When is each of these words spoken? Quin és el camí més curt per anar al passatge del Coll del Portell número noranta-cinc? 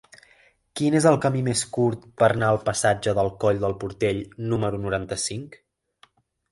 Quin 0.79 0.95
és 0.99 1.05
el 1.09 1.17
camí 1.25 1.43
més 1.49 1.61
curt 1.75 2.07
per 2.21 2.27
anar 2.37 2.49
al 2.55 2.59
passatge 2.71 3.15
del 3.21 3.31
Coll 3.45 3.63
del 3.67 3.79
Portell 3.85 4.27
número 4.55 4.85
noranta-cinc? 4.89 5.63